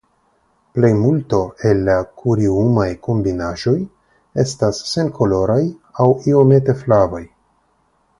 Plejmulto 0.75 1.41
el 1.71 1.83
la 1.89 1.97
kuriumaj 2.21 2.87
kombinaĵoj 3.07 3.75
estas 4.45 4.81
senkoloraj 4.93 5.59
aŭ 6.03 6.09
iomete 6.33 6.77
flavaj. 6.81 7.23